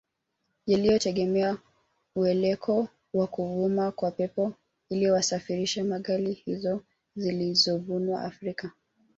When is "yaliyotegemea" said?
0.67-1.57